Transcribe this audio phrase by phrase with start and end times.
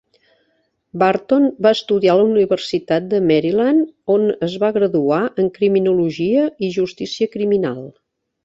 [1.03, 3.83] Barton va estudiar a la Universitat de Maryland,
[4.15, 7.87] on es va graduar en Criminologia i justícia criminal.